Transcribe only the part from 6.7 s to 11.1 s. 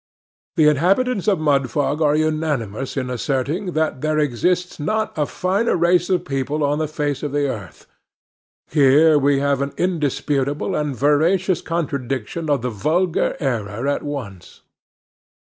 the face of the earth; here we have an indisputable and